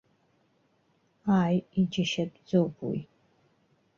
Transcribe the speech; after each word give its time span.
Ааи, 1.37 1.57
иџьашьатәӡоуп 1.79 2.75
уи. 2.87 2.99